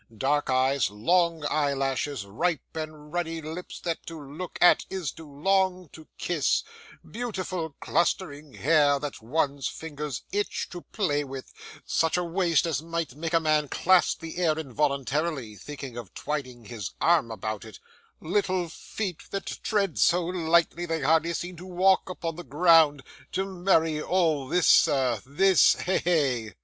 Dark 0.17 0.49
eyes, 0.49 0.89
long 0.89 1.45
eyelashes, 1.51 2.25
ripe 2.25 2.75
and 2.75 3.13
ruddy 3.13 3.39
lips 3.39 3.79
that 3.81 4.03
to 4.07 4.19
look 4.19 4.57
at 4.59 4.83
is 4.89 5.11
to 5.11 5.29
long 5.31 5.89
to 5.93 6.07
kiss, 6.17 6.63
beautiful 7.07 7.75
clustering 7.79 8.55
hair 8.55 8.97
that 8.97 9.21
one's 9.21 9.67
fingers 9.67 10.23
itch 10.31 10.69
to 10.71 10.81
play 10.81 11.23
with, 11.23 11.53
such 11.85 12.17
a 12.17 12.23
waist 12.23 12.65
as 12.65 12.81
might 12.81 13.13
make 13.13 13.33
a 13.33 13.39
man 13.39 13.67
clasp 13.67 14.21
the 14.21 14.37
air 14.37 14.57
involuntarily, 14.57 15.55
thinking 15.55 15.95
of 15.97 16.11
twining 16.15 16.65
his 16.65 16.89
arm 16.99 17.29
about 17.29 17.63
it, 17.63 17.77
little 18.19 18.69
feet 18.69 19.29
that 19.29 19.45
tread 19.61 19.99
so 19.99 20.25
lightly 20.25 20.87
they 20.87 21.01
hardly 21.01 21.31
seem 21.31 21.55
to 21.57 21.65
walk 21.67 22.09
upon 22.09 22.35
the 22.37 22.43
ground 22.43 23.03
to 23.31 23.45
marry 23.45 24.01
all 24.01 24.47
this, 24.47 24.65
sir, 24.65 25.21
this 25.27 25.73
hey, 25.75 25.99
hey! 25.99 26.53